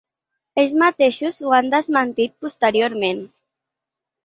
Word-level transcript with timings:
Ells 0.61 0.71
mateixos 0.83 1.37
ho 1.49 1.53
han 1.59 1.69
desmentit 1.75 2.35
posteriorment. 2.47 3.25